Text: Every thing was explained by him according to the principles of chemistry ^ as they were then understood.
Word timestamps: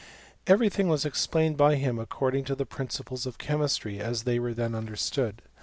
Every 0.47 0.67
thing 0.67 0.87
was 0.87 1.05
explained 1.05 1.57
by 1.57 1.75
him 1.75 1.99
according 1.99 2.45
to 2.45 2.55
the 2.55 2.65
principles 2.65 3.27
of 3.27 3.37
chemistry 3.37 3.97
^ 3.97 3.99
as 3.99 4.23
they 4.23 4.39
were 4.39 4.55
then 4.55 4.73
understood. 4.73 5.43